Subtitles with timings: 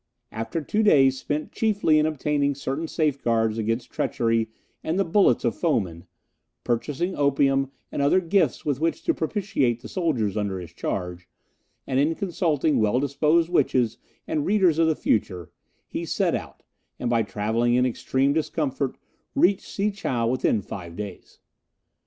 [0.31, 4.49] After two days spent chiefly in obtaining certain safeguards against treachery
[4.83, 6.05] and the bullets of foemen,
[6.63, 11.27] purchasing opium and other gifts with which to propitiate the soldiers under his charge,
[11.85, 15.51] and in consulting well disposed witches and readers of the future,
[15.87, 16.63] he set out,
[16.99, 18.97] and by travelling in extreme discomfort,
[19.35, 21.37] reached Si chow within five days.